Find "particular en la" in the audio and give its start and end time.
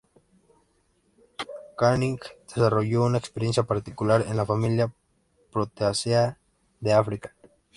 3.61-4.47